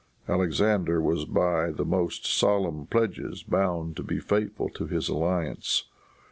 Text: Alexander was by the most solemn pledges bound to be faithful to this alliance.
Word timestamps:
Alexander 0.27 0.99
was 0.99 1.25
by 1.25 1.69
the 1.69 1.85
most 1.85 2.25
solemn 2.25 2.87
pledges 2.87 3.43
bound 3.43 3.95
to 3.95 4.01
be 4.01 4.19
faithful 4.19 4.67
to 4.67 4.83
this 4.87 5.07
alliance. 5.07 5.83